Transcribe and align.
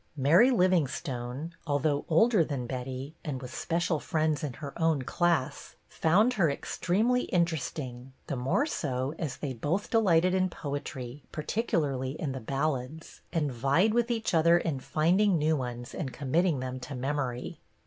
Mary 0.17 0.49
Livingstone, 0.49 1.53
although 1.67 2.05
older 2.09 2.43
than 2.43 2.65
Betty 2.65 3.13
and 3.23 3.39
with 3.39 3.53
special 3.53 3.99
friends 3.99 4.43
in 4.43 4.53
her 4.53 4.73
own 4.81 5.03
class, 5.03 5.75
found 5.87 6.33
her 6.33 6.49
extremely 6.49 7.25
interesting, 7.25 8.11
the 8.25 8.35
more 8.35 8.65
so 8.65 9.13
as 9.19 9.37
they 9.37 9.53
both 9.53 9.91
delighted 9.91 10.33
in 10.33 10.49
poetry, 10.49 11.23
particularly 11.31 12.13
in 12.19 12.31
the 12.31 12.39
ballads, 12.39 13.21
and 13.31 13.51
vied 13.51 13.93
with 13.93 14.09
each 14.09 14.33
other 14.33 14.57
in 14.57 14.79
finding 14.79 15.37
new 15.37 15.55
ones 15.55 15.93
and 15.93 16.11
committing 16.11 16.61
them 16.61 16.79
to 16.79 16.95
memory. 16.95 17.59